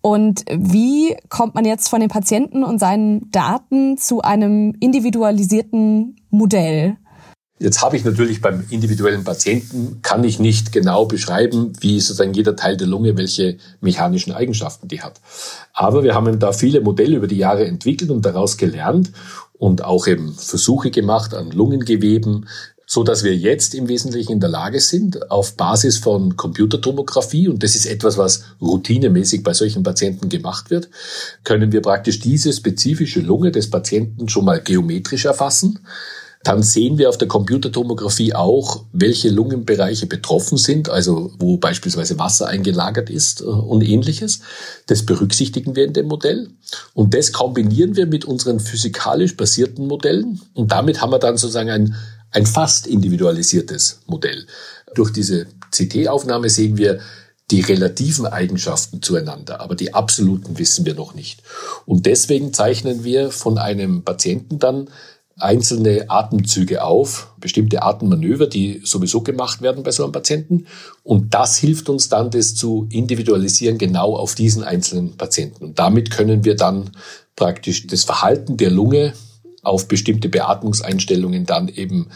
und 0.00 0.44
wie 0.48 1.16
kommt 1.28 1.56
man 1.56 1.64
jetzt 1.64 1.88
von 1.88 1.98
den 1.98 2.08
Patienten 2.08 2.62
und 2.62 2.78
seinen 2.78 3.32
Daten 3.32 3.98
zu 3.98 4.22
einem 4.22 4.76
individualisierten 4.78 6.16
Modell? 6.30 6.98
Jetzt 7.60 7.82
habe 7.82 7.96
ich 7.96 8.04
natürlich 8.04 8.40
beim 8.40 8.64
individuellen 8.70 9.22
Patienten, 9.22 10.00
kann 10.02 10.24
ich 10.24 10.40
nicht 10.40 10.72
genau 10.72 11.06
beschreiben, 11.06 11.72
wie 11.80 12.00
sozusagen 12.00 12.34
jeder 12.34 12.56
Teil 12.56 12.76
der 12.76 12.88
Lunge, 12.88 13.16
welche 13.16 13.58
mechanischen 13.80 14.32
Eigenschaften 14.32 14.88
die 14.88 15.02
hat. 15.02 15.20
Aber 15.72 16.02
wir 16.02 16.14
haben 16.14 16.40
da 16.40 16.52
viele 16.52 16.80
Modelle 16.80 17.16
über 17.16 17.28
die 17.28 17.36
Jahre 17.36 17.64
entwickelt 17.64 18.10
und 18.10 18.26
daraus 18.26 18.56
gelernt 18.56 19.12
und 19.52 19.84
auch 19.84 20.08
eben 20.08 20.34
Versuche 20.34 20.90
gemacht 20.90 21.32
an 21.32 21.52
Lungengeweben, 21.52 22.48
so 22.86 23.04
dass 23.04 23.22
wir 23.22 23.36
jetzt 23.36 23.74
im 23.76 23.88
Wesentlichen 23.88 24.32
in 24.32 24.40
der 24.40 24.50
Lage 24.50 24.80
sind, 24.80 25.30
auf 25.30 25.56
Basis 25.56 25.98
von 25.98 26.36
Computertomographie, 26.36 27.48
und 27.48 27.62
das 27.62 27.76
ist 27.76 27.86
etwas, 27.86 28.18
was 28.18 28.44
routinemäßig 28.60 29.44
bei 29.44 29.54
solchen 29.54 29.84
Patienten 29.84 30.28
gemacht 30.28 30.70
wird, 30.70 30.90
können 31.44 31.70
wir 31.70 31.82
praktisch 31.82 32.18
diese 32.18 32.52
spezifische 32.52 33.20
Lunge 33.20 33.52
des 33.52 33.70
Patienten 33.70 34.28
schon 34.28 34.44
mal 34.44 34.60
geometrisch 34.60 35.24
erfassen 35.24 35.78
dann 36.44 36.62
sehen 36.62 36.98
wir 36.98 37.08
auf 37.08 37.16
der 37.16 37.26
Computertomographie 37.26 38.34
auch, 38.34 38.84
welche 38.92 39.30
Lungenbereiche 39.30 40.06
betroffen 40.06 40.58
sind, 40.58 40.90
also 40.90 41.32
wo 41.38 41.56
beispielsweise 41.56 42.18
Wasser 42.18 42.46
eingelagert 42.46 43.08
ist 43.08 43.40
äh, 43.40 43.44
und 43.44 43.82
ähnliches. 43.82 44.40
Das 44.86 45.06
berücksichtigen 45.06 45.74
wir 45.74 45.86
in 45.86 45.94
dem 45.94 46.06
Modell. 46.06 46.50
Und 46.92 47.14
das 47.14 47.32
kombinieren 47.32 47.96
wir 47.96 48.06
mit 48.06 48.26
unseren 48.26 48.60
physikalisch 48.60 49.36
basierten 49.36 49.86
Modellen. 49.86 50.40
Und 50.52 50.70
damit 50.70 51.00
haben 51.00 51.12
wir 51.12 51.18
dann 51.18 51.38
sozusagen 51.38 51.70
ein, 51.70 51.94
ein 52.30 52.44
fast 52.44 52.86
individualisiertes 52.86 54.00
Modell. 54.06 54.46
Durch 54.94 55.12
diese 55.12 55.46
CT-Aufnahme 55.72 56.50
sehen 56.50 56.76
wir, 56.76 57.00
die 57.50 57.60
relativen 57.60 58.26
Eigenschaften 58.26 59.02
zueinander, 59.02 59.60
aber 59.60 59.74
die 59.74 59.92
absoluten 59.92 60.58
wissen 60.58 60.86
wir 60.86 60.94
noch 60.94 61.14
nicht. 61.14 61.42
Und 61.84 62.06
deswegen 62.06 62.54
zeichnen 62.54 63.04
wir 63.04 63.30
von 63.30 63.58
einem 63.58 64.02
Patienten 64.02 64.58
dann 64.58 64.88
einzelne 65.36 66.10
Atemzüge 66.10 66.84
auf, 66.84 67.32
bestimmte 67.40 67.82
Atemmanöver, 67.82 68.46
die 68.46 68.80
sowieso 68.84 69.22
gemacht 69.22 69.62
werden 69.62 69.82
bei 69.82 69.90
so 69.90 70.04
einem 70.04 70.12
Patienten. 70.12 70.66
Und 71.02 71.34
das 71.34 71.56
hilft 71.56 71.88
uns 71.88 72.08
dann, 72.08 72.30
das 72.30 72.54
zu 72.54 72.86
individualisieren, 72.90 73.78
genau 73.78 74.16
auf 74.16 74.34
diesen 74.34 74.62
einzelnen 74.62 75.16
Patienten. 75.16 75.64
Und 75.64 75.78
damit 75.78 76.10
können 76.10 76.44
wir 76.44 76.56
dann 76.56 76.90
praktisch 77.36 77.86
das 77.86 78.04
Verhalten 78.04 78.56
der 78.56 78.70
Lunge 78.70 79.14
auf 79.62 79.88
bestimmte 79.88 80.28
Beatmungseinstellungen 80.28 81.46
dann 81.46 81.68
eben 81.68 82.08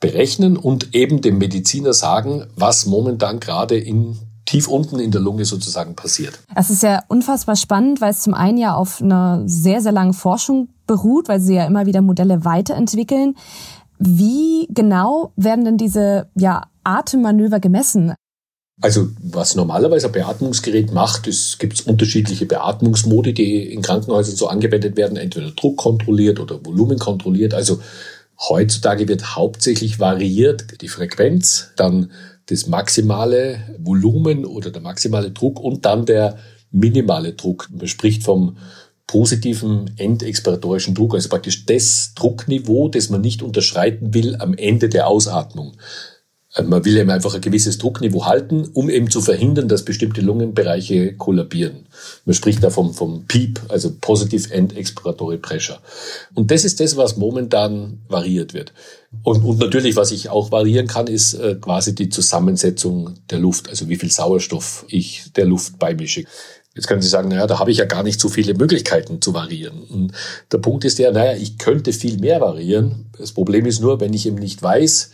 berechnen 0.00 0.56
und 0.56 0.94
eben 0.94 1.22
dem 1.22 1.38
Mediziner 1.38 1.94
sagen, 1.94 2.46
was 2.56 2.84
momentan 2.84 3.40
gerade 3.40 3.78
in 3.78 4.18
tief 4.46 4.68
unten 4.68 4.98
in 4.98 5.10
der 5.10 5.20
Lunge 5.20 5.44
sozusagen 5.44 5.94
passiert. 5.94 6.40
Es 6.54 6.70
ist 6.70 6.82
ja 6.82 7.02
unfassbar 7.08 7.56
spannend, 7.56 8.00
weil 8.00 8.12
es 8.12 8.22
zum 8.22 8.34
einen 8.34 8.58
ja 8.58 8.74
auf 8.74 9.02
einer 9.02 9.42
sehr, 9.46 9.80
sehr 9.82 9.92
langen 9.92 10.14
Forschung 10.14 10.68
beruht, 10.86 11.28
weil 11.28 11.40
sie 11.40 11.54
ja 11.54 11.66
immer 11.66 11.86
wieder 11.86 12.00
Modelle 12.00 12.44
weiterentwickeln. 12.44 13.34
Wie 13.98 14.68
genau 14.70 15.32
werden 15.36 15.64
denn 15.64 15.76
diese 15.76 16.28
ja, 16.34 16.68
Atemmanöver 16.84 17.60
gemessen? 17.60 18.14
Also 18.82 19.08
was 19.20 19.54
normalerweise 19.54 20.06
ein 20.06 20.12
Beatmungsgerät 20.12 20.92
macht, 20.92 21.26
es 21.26 21.56
gibt 21.58 21.86
unterschiedliche 21.86 22.44
Beatmungsmodi, 22.44 23.32
die 23.32 23.72
in 23.72 23.80
Krankenhäusern 23.80 24.36
so 24.36 24.48
angewendet 24.48 24.98
werden, 24.98 25.16
entweder 25.16 25.50
Druck 25.52 25.78
kontrolliert 25.78 26.40
oder 26.40 26.62
Volumen 26.64 26.98
kontrolliert. 26.98 27.54
Also 27.54 27.80
heutzutage 28.38 29.08
wird 29.08 29.34
hauptsächlich 29.34 29.98
variiert 29.98 30.82
die 30.82 30.88
Frequenz, 30.88 31.70
dann 31.76 32.10
das 32.46 32.66
maximale 32.66 33.76
Volumen 33.78 34.44
oder 34.44 34.70
der 34.70 34.82
maximale 34.82 35.30
Druck 35.30 35.60
und 35.60 35.84
dann 35.84 36.06
der 36.06 36.38
minimale 36.70 37.32
Druck. 37.32 37.68
Man 37.70 37.88
spricht 37.88 38.22
vom 38.22 38.56
positiven 39.06 39.92
endexpiratorischen 39.98 40.94
Druck, 40.94 41.14
also 41.14 41.28
praktisch 41.28 41.64
das 41.66 42.12
Druckniveau, 42.14 42.88
das 42.88 43.08
man 43.08 43.20
nicht 43.20 43.42
unterschreiten 43.42 44.14
will 44.14 44.36
am 44.36 44.54
Ende 44.54 44.88
der 44.88 45.06
Ausatmung. 45.06 45.76
Äh, 46.56 46.62
man 46.62 46.84
will 46.84 46.96
eben 46.96 47.10
einfach 47.10 47.34
ein 47.34 47.40
gewisses 47.40 47.78
Druckniveau 47.78 48.26
halten, 48.26 48.68
um 48.72 48.90
eben 48.90 49.10
zu 49.10 49.20
verhindern, 49.20 49.68
dass 49.68 49.84
bestimmte 49.84 50.20
Lungenbereiche 50.20 51.14
kollabieren. 51.14 51.86
Man 52.24 52.34
spricht 52.34 52.62
da 52.62 52.70
vom, 52.70 52.92
vom 52.92 53.26
PEEP, 53.26 53.60
also 53.68 53.92
Positive 54.00 54.52
End 54.52 54.76
Expiratory 54.76 55.38
Pressure. 55.38 55.78
Und 56.34 56.50
das 56.50 56.64
ist 56.64 56.80
das, 56.80 56.96
was 56.96 57.16
momentan 57.16 58.00
variiert 58.08 58.54
wird. 58.54 58.72
Und, 59.22 59.44
und 59.44 59.58
natürlich, 59.58 59.96
was 59.96 60.10
ich 60.10 60.28
auch 60.28 60.50
variieren 60.50 60.86
kann, 60.88 61.06
ist 61.06 61.34
äh, 61.34 61.56
quasi 61.60 61.94
die 61.94 62.08
Zusammensetzung 62.08 63.14
der 63.30 63.38
Luft, 63.38 63.68
also 63.68 63.88
wie 63.88 63.96
viel 63.96 64.10
Sauerstoff 64.10 64.84
ich 64.88 65.32
der 65.36 65.46
Luft 65.46 65.78
beimische. 65.78 66.24
Jetzt 66.74 66.88
können 66.88 67.00
Sie 67.00 67.08
sagen, 67.08 67.30
naja, 67.30 67.46
da 67.46 67.58
habe 67.58 67.70
ich 67.70 67.78
ja 67.78 67.86
gar 67.86 68.02
nicht 68.02 68.20
so 68.20 68.28
viele 68.28 68.52
Möglichkeiten 68.52 69.22
zu 69.22 69.32
variieren. 69.32 69.82
Und 69.84 70.12
der 70.52 70.58
Punkt 70.58 70.84
ist 70.84 70.98
ja, 70.98 71.10
naja, 71.10 71.34
ich 71.34 71.56
könnte 71.56 71.94
viel 71.94 72.18
mehr 72.18 72.42
variieren. 72.42 73.06
Das 73.18 73.32
Problem 73.32 73.64
ist 73.64 73.80
nur, 73.80 73.98
wenn 74.00 74.12
ich 74.12 74.26
eben 74.26 74.36
nicht 74.36 74.62
weiß, 74.62 75.10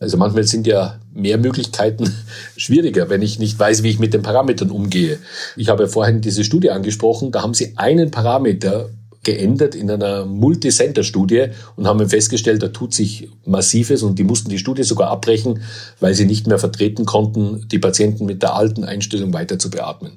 also 0.00 0.16
manchmal 0.16 0.44
sind 0.44 0.66
ja 0.66 0.98
mehr 1.12 1.38
Möglichkeiten 1.38 2.12
schwieriger, 2.56 3.10
wenn 3.10 3.22
ich 3.22 3.38
nicht 3.38 3.58
weiß, 3.58 3.82
wie 3.82 3.90
ich 3.90 3.98
mit 3.98 4.14
den 4.14 4.22
Parametern 4.22 4.70
umgehe. 4.70 5.18
Ich 5.56 5.68
habe 5.68 5.86
vorhin 5.88 6.22
diese 6.22 6.42
Studie 6.42 6.70
angesprochen, 6.70 7.30
da 7.30 7.42
haben 7.42 7.54
Sie 7.54 7.74
einen 7.76 8.10
Parameter 8.10 8.88
geändert 9.22 9.74
in 9.74 9.90
einer 9.90 10.24
Multicenter-Studie 10.24 11.48
und 11.76 11.86
haben 11.86 12.08
festgestellt, 12.08 12.62
da 12.62 12.68
tut 12.68 12.94
sich 12.94 13.28
Massives 13.44 14.02
und 14.02 14.18
die 14.18 14.24
mussten 14.24 14.48
die 14.48 14.58
Studie 14.58 14.82
sogar 14.82 15.10
abbrechen, 15.10 15.60
weil 16.00 16.14
sie 16.14 16.24
nicht 16.24 16.46
mehr 16.46 16.58
vertreten 16.58 17.04
konnten, 17.04 17.68
die 17.68 17.78
Patienten 17.78 18.24
mit 18.24 18.42
der 18.42 18.54
alten 18.54 18.82
Einstellung 18.82 19.34
weiter 19.34 19.58
zu 19.58 19.68
beatmen. 19.68 20.12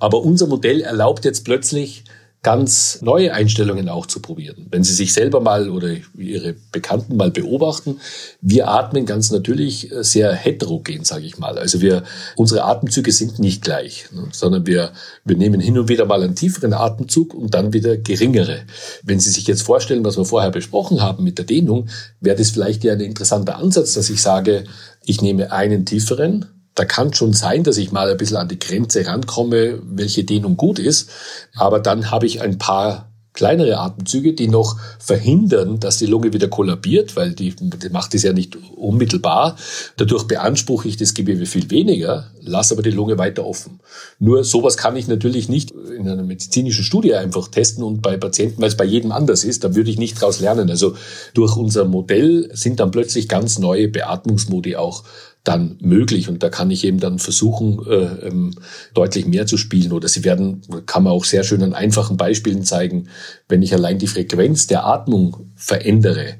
Aber 0.00 0.22
unser 0.24 0.48
Modell 0.48 0.80
erlaubt 0.80 1.24
jetzt 1.24 1.44
plötzlich, 1.44 2.02
ganz 2.42 3.00
neue 3.02 3.34
Einstellungen 3.34 3.88
auch 3.88 4.06
zu 4.06 4.20
probieren. 4.20 4.66
Wenn 4.70 4.84
Sie 4.84 4.94
sich 4.94 5.12
selber 5.12 5.40
mal 5.40 5.68
oder 5.68 5.88
Ihre 6.16 6.54
Bekannten 6.70 7.16
mal 7.16 7.32
beobachten, 7.32 7.98
wir 8.40 8.68
atmen 8.68 9.06
ganz 9.06 9.32
natürlich 9.32 9.90
sehr 10.00 10.32
heterogen, 10.32 11.04
sage 11.04 11.26
ich 11.26 11.38
mal. 11.38 11.58
Also 11.58 11.80
wir, 11.80 12.04
unsere 12.36 12.64
Atemzüge 12.64 13.10
sind 13.10 13.40
nicht 13.40 13.62
gleich, 13.62 14.06
ne, 14.12 14.28
sondern 14.30 14.66
wir, 14.66 14.92
wir 15.24 15.36
nehmen 15.36 15.60
hin 15.60 15.78
und 15.78 15.88
wieder 15.88 16.04
mal 16.04 16.22
einen 16.22 16.36
tieferen 16.36 16.74
Atemzug 16.74 17.34
und 17.34 17.54
dann 17.54 17.72
wieder 17.72 17.96
geringere. 17.96 18.60
Wenn 19.02 19.18
Sie 19.18 19.30
sich 19.30 19.46
jetzt 19.48 19.62
vorstellen, 19.62 20.04
was 20.04 20.16
wir 20.16 20.24
vorher 20.24 20.50
besprochen 20.50 21.02
haben 21.02 21.24
mit 21.24 21.38
der 21.38 21.44
Dehnung, 21.44 21.88
wäre 22.20 22.36
das 22.36 22.50
vielleicht 22.50 22.84
ja 22.84 22.92
ein 22.92 23.00
interessanter 23.00 23.56
Ansatz, 23.56 23.94
dass 23.94 24.10
ich 24.10 24.22
sage, 24.22 24.64
ich 25.04 25.22
nehme 25.22 25.50
einen 25.50 25.84
tieferen, 25.84 26.46
da 26.78 26.84
kann 26.84 27.12
schon 27.12 27.32
sein, 27.32 27.64
dass 27.64 27.76
ich 27.76 27.90
mal 27.90 28.10
ein 28.10 28.16
bisschen 28.16 28.36
an 28.36 28.48
die 28.48 28.58
Grenze 28.58 29.04
rankomme, 29.06 29.80
welche 29.82 30.24
Dehnung 30.24 30.56
gut 30.56 30.78
ist. 30.78 31.10
Aber 31.56 31.80
dann 31.80 32.10
habe 32.10 32.26
ich 32.26 32.40
ein 32.40 32.58
paar 32.58 33.08
kleinere 33.38 33.78
Atemzüge, 33.78 34.32
die 34.32 34.48
noch 34.48 34.76
verhindern, 34.98 35.78
dass 35.78 35.98
die 35.98 36.06
Lunge 36.06 36.32
wieder 36.32 36.48
kollabiert, 36.48 37.14
weil 37.14 37.34
die, 37.34 37.54
die 37.54 37.88
macht 37.90 38.12
es 38.14 38.24
ja 38.24 38.32
nicht 38.32 38.58
unmittelbar. 38.76 39.56
Dadurch 39.96 40.24
beanspruche 40.24 40.88
ich 40.88 40.96
das 40.96 41.14
Gewebe 41.14 41.46
viel 41.46 41.70
weniger, 41.70 42.32
lasse 42.40 42.74
aber 42.74 42.82
die 42.82 42.90
Lunge 42.90 43.16
weiter 43.16 43.46
offen. 43.46 43.78
Nur 44.18 44.42
sowas 44.42 44.76
kann 44.76 44.96
ich 44.96 45.06
natürlich 45.06 45.48
nicht 45.48 45.70
in 45.70 46.08
einer 46.08 46.24
medizinischen 46.24 46.82
Studie 46.82 47.14
einfach 47.14 47.46
testen 47.46 47.84
und 47.84 48.02
bei 48.02 48.16
Patienten, 48.16 48.60
weil 48.60 48.68
es 48.68 48.76
bei 48.76 48.84
jedem 48.84 49.12
anders 49.12 49.44
ist, 49.44 49.62
da 49.62 49.76
würde 49.76 49.90
ich 49.90 49.98
nicht 49.98 50.20
daraus 50.20 50.40
lernen. 50.40 50.68
Also 50.68 50.96
durch 51.34 51.56
unser 51.56 51.84
Modell 51.84 52.50
sind 52.54 52.80
dann 52.80 52.90
plötzlich 52.90 53.28
ganz 53.28 53.60
neue 53.60 53.86
Beatmungsmodi 53.86 54.74
auch 54.74 55.04
dann 55.48 55.78
möglich. 55.80 56.28
Und 56.28 56.42
da 56.42 56.50
kann 56.50 56.70
ich 56.70 56.84
eben 56.84 57.00
dann 57.00 57.18
versuchen, 57.18 57.80
äh, 57.88 58.26
ähm, 58.26 58.54
deutlich 58.92 59.26
mehr 59.26 59.46
zu 59.46 59.56
spielen. 59.56 59.92
Oder 59.92 60.06
sie 60.06 60.22
werden, 60.22 60.60
kann 60.84 61.04
man 61.04 61.14
auch 61.14 61.24
sehr 61.24 61.42
schön 61.42 61.62
an 61.62 61.72
einfachen 61.72 62.18
Beispielen 62.18 62.64
zeigen, 62.64 63.08
wenn 63.48 63.62
ich 63.62 63.72
allein 63.72 63.98
die 63.98 64.06
Frequenz 64.06 64.66
der 64.66 64.84
Atmung 64.84 65.50
verändere, 65.56 66.34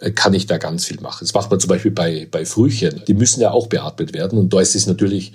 äh, 0.00 0.10
kann 0.12 0.32
ich 0.32 0.46
da 0.46 0.56
ganz 0.56 0.86
viel 0.86 1.00
machen. 1.00 1.18
Das 1.20 1.34
macht 1.34 1.50
man 1.50 1.60
zum 1.60 1.68
Beispiel 1.68 1.90
bei, 1.90 2.26
bei 2.30 2.46
Frühchen. 2.46 3.02
Die 3.06 3.14
müssen 3.14 3.42
ja 3.42 3.50
auch 3.50 3.66
beatmet 3.66 4.14
werden. 4.14 4.38
Und 4.38 4.54
da 4.54 4.60
ist 4.60 4.74
es 4.74 4.86
natürlich 4.86 5.34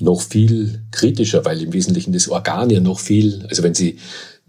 noch 0.00 0.22
viel 0.22 0.80
kritischer, 0.90 1.44
weil 1.44 1.60
im 1.60 1.74
Wesentlichen 1.74 2.14
das 2.14 2.28
Organ 2.28 2.70
ja 2.70 2.80
noch 2.80 2.98
viel, 2.98 3.44
also 3.50 3.62
wenn 3.62 3.74
Sie 3.74 3.98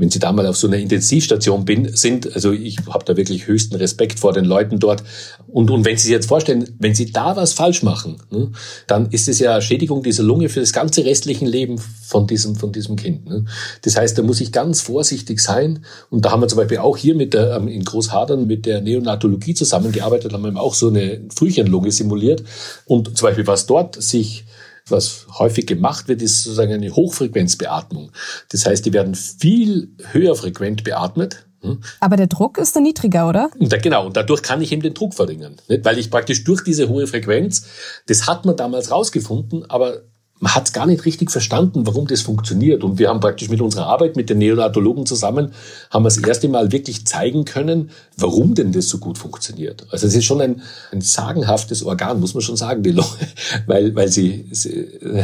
wenn 0.01 0.09
Sie 0.09 0.17
da 0.17 0.31
mal 0.31 0.47
auf 0.47 0.57
so 0.57 0.65
einer 0.65 0.77
Intensivstation 0.77 1.63
bin, 1.63 1.95
sind, 1.95 2.33
also 2.33 2.51
ich 2.51 2.79
habe 2.89 3.05
da 3.05 3.15
wirklich 3.15 3.45
höchsten 3.45 3.75
Respekt 3.75 4.19
vor 4.19 4.33
den 4.33 4.45
Leuten 4.45 4.79
dort. 4.79 5.03
Und, 5.47 5.69
und 5.69 5.85
wenn 5.85 5.95
Sie 5.95 6.03
sich 6.03 6.11
jetzt 6.11 6.27
vorstellen, 6.27 6.75
wenn 6.79 6.95
Sie 6.95 7.11
da 7.11 7.35
was 7.35 7.53
falsch 7.53 7.83
machen, 7.83 8.17
ne, 8.31 8.51
dann 8.87 9.11
ist 9.11 9.29
es 9.29 9.37
ja 9.37 9.61
Schädigung 9.61 10.01
dieser 10.01 10.23
Lunge 10.23 10.49
für 10.49 10.59
das 10.59 10.73
ganze 10.73 11.05
restliche 11.05 11.45
Leben 11.45 11.77
von 11.77 12.25
diesem, 12.25 12.55
von 12.55 12.71
diesem 12.71 12.95
Kind. 12.95 13.29
Ne. 13.29 13.45
Das 13.83 13.95
heißt, 13.95 14.17
da 14.17 14.23
muss 14.23 14.41
ich 14.41 14.51
ganz 14.51 14.81
vorsichtig 14.81 15.39
sein. 15.39 15.85
Und 16.09 16.25
da 16.25 16.31
haben 16.31 16.41
wir 16.41 16.47
zum 16.47 16.57
Beispiel 16.57 16.79
auch 16.79 16.97
hier 16.97 17.13
mit 17.13 17.35
der, 17.35 17.55
ähm, 17.55 17.67
in 17.67 17.85
Großhadern 17.85 18.47
mit 18.47 18.65
der 18.65 18.81
Neonatologie 18.81 19.53
zusammengearbeitet, 19.53 20.33
haben 20.33 20.43
wir 20.43 20.59
auch 20.59 20.73
so 20.73 20.87
eine 20.87 21.21
Frühchenlunge 21.35 21.91
simuliert. 21.91 22.43
Und 22.85 23.15
zum 23.15 23.27
Beispiel, 23.27 23.45
was 23.45 23.67
dort 23.67 24.01
sich 24.01 24.45
was 24.91 25.27
häufig 25.37 25.67
gemacht 25.67 26.07
wird, 26.07 26.21
ist 26.21 26.43
sozusagen 26.43 26.73
eine 26.73 26.95
Hochfrequenzbeatmung. 26.95 28.11
Das 28.49 28.65
heißt, 28.65 28.85
die 28.85 28.93
werden 28.93 29.15
viel 29.15 29.95
höher 30.11 30.35
frequent 30.35 30.83
beatmet. 30.83 31.45
Hm? 31.61 31.79
Aber 31.99 32.17
der 32.17 32.27
Druck 32.27 32.57
ist 32.57 32.75
dann 32.75 32.83
niedriger, 32.83 33.29
oder? 33.29 33.51
Und 33.59 33.71
da, 33.71 33.77
genau, 33.77 34.07
und 34.07 34.17
dadurch 34.17 34.41
kann 34.41 34.61
ich 34.61 34.71
eben 34.71 34.81
den 34.81 34.93
Druck 34.93 35.13
verringern. 35.13 35.57
Nicht? 35.67 35.85
Weil 35.85 35.99
ich 35.99 36.09
praktisch 36.09 36.43
durch 36.43 36.63
diese 36.63 36.89
hohe 36.89 37.07
Frequenz, 37.07 37.67
das 38.07 38.27
hat 38.27 38.45
man 38.45 38.57
damals 38.57 38.91
rausgefunden, 38.91 39.69
aber 39.69 40.01
man 40.41 40.55
hat 40.55 40.73
gar 40.73 40.87
nicht 40.87 41.05
richtig 41.05 41.29
verstanden, 41.29 41.85
warum 41.85 42.07
das 42.07 42.21
funktioniert. 42.21 42.83
Und 42.83 42.97
wir 42.97 43.09
haben 43.09 43.19
praktisch 43.19 43.47
mit 43.49 43.61
unserer 43.61 43.85
Arbeit 43.85 44.15
mit 44.15 44.29
den 44.29 44.39
Neonatologen 44.39 45.05
zusammen, 45.05 45.53
haben 45.91 46.03
wir 46.03 46.09
das 46.09 46.17
erste 46.17 46.49
Mal 46.49 46.71
wirklich 46.71 47.05
zeigen 47.05 47.45
können, 47.45 47.91
warum 48.17 48.55
denn 48.55 48.71
das 48.71 48.89
so 48.89 48.97
gut 48.97 49.19
funktioniert. 49.19 49.85
Also 49.91 50.07
es 50.07 50.15
ist 50.15 50.25
schon 50.25 50.41
ein, 50.41 50.63
ein 50.91 51.01
sagenhaftes 51.01 51.83
Organ, 51.83 52.19
muss 52.19 52.33
man 52.33 52.41
schon 52.41 52.57
sagen, 52.57 52.81
die 52.81 52.91
Lunge, 52.91 53.07
weil, 53.67 53.95
weil 53.95 54.09
sie, 54.09 54.47
sie 54.51 54.71
äh, 54.71 55.23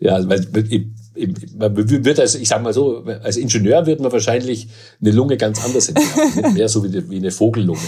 ja, 0.00 0.28
weil 0.28 0.44
man 1.56 1.76
wird 2.04 2.20
als, 2.20 2.34
ich 2.36 2.48
sage 2.48 2.62
mal 2.62 2.72
so, 2.72 3.04
als 3.22 3.36
Ingenieur 3.36 3.84
wird 3.86 4.00
man 4.00 4.12
wahrscheinlich 4.12 4.68
eine 5.00 5.10
Lunge 5.10 5.36
ganz 5.36 5.62
anders 5.64 5.88
entwerfen, 5.88 6.54
mehr 6.54 6.68
so 6.68 6.84
wie, 6.84 7.10
wie 7.10 7.16
eine 7.16 7.30
Vogellunge, 7.30 7.78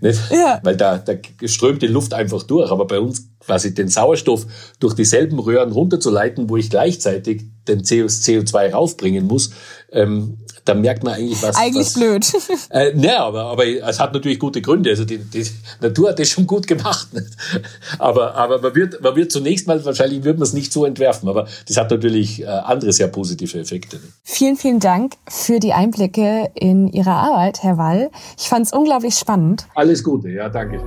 nicht? 0.00 0.20
Ja. 0.30 0.60
weil 0.62 0.76
da, 0.76 0.98
da 0.98 1.12
strömt 1.44 1.82
die 1.82 1.86
Luft 1.86 2.12
einfach 2.12 2.42
durch, 2.42 2.70
aber 2.70 2.86
bei 2.86 2.98
uns 2.98 3.28
quasi 3.38 3.74
den 3.74 3.88
Sauerstoff 3.88 4.46
durch 4.80 4.94
dieselben 4.94 5.38
Röhren 5.38 5.72
runterzuleiten, 5.72 6.50
wo 6.50 6.56
ich 6.56 6.70
gleichzeitig 6.70 7.44
den 7.68 7.82
CO2 7.82 8.70
raufbringen 8.72 9.26
muss, 9.26 9.52
ähm, 9.92 10.38
da 10.64 10.74
merkt 10.74 11.02
man 11.02 11.14
eigentlich 11.14 11.42
was. 11.42 11.56
Eigentlich 11.56 11.86
was, 11.86 11.94
blöd. 11.94 12.26
Äh, 12.70 12.94
ne, 12.94 13.18
aber, 13.18 13.44
aber 13.44 13.66
es 13.66 13.98
hat 13.98 14.12
natürlich 14.12 14.38
gute 14.38 14.62
Gründe. 14.62 14.90
Also 14.90 15.04
die, 15.04 15.18
die 15.18 15.44
Natur 15.80 16.10
hat 16.10 16.18
das 16.18 16.28
schon 16.28 16.46
gut 16.46 16.66
gemacht. 16.66 17.08
Aber, 17.98 18.34
aber 18.34 18.60
man 18.60 18.74
wird, 18.74 19.00
man 19.02 19.14
wird 19.16 19.30
zunächst 19.30 19.66
mal, 19.66 19.84
wahrscheinlich 19.84 20.24
würde 20.24 20.38
man 20.38 20.46
es 20.46 20.52
nicht 20.52 20.72
so 20.72 20.84
entwerfen, 20.84 21.28
aber 21.28 21.46
das 21.66 21.76
hat 21.76 21.90
natürlich 21.90 22.42
äh, 22.42 22.46
andere 22.46 22.92
sehr 22.92 23.08
positive 23.08 23.58
Effekte. 23.58 24.00
Vielen, 24.24 24.56
vielen 24.56 24.80
Dank 24.80 25.14
für 25.28 25.60
die 25.60 25.72
Einblicke 25.72 26.50
in 26.54 26.88
Ihre 26.88 27.10
Arbeit, 27.10 27.62
Herr 27.62 27.76
Wall. 27.76 28.10
Ich 28.38 28.48
fand 28.48 28.66
es 28.66 28.72
unglaublich 28.72 29.14
spannend. 29.14 29.66
Alles 29.74 30.02
Gute, 30.02 30.30
ja, 30.30 30.48
danke. 30.48 30.80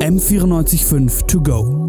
M945 0.00 1.26
to 1.26 1.40
go. 1.40 1.79